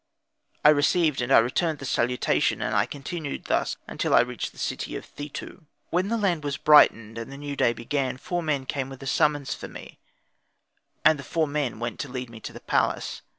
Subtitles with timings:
[0.65, 4.57] I received and I returned the salutation, and I continued thus until I reached the
[4.57, 5.65] city of Thetu.
[5.91, 9.05] When the land was brightened, and the new day began, four men came with a
[9.05, 9.99] summons for me;
[11.05, 13.21] and the four men went to lead me to the palace.